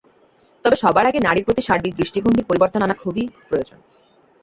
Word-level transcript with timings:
তবে 0.65 0.75
সবার 0.75 1.05
আগে 1.07 1.19
নারীর 1.19 1.45
প্রতি 1.45 1.61
সার্বিক 1.61 1.93
দৃষ্টিভঙ্গির 1.95 2.47
পরিবর্তন 2.49 2.81
আনা 2.83 2.95
খুবই 3.03 3.23
প্রয়োজন। 3.49 3.79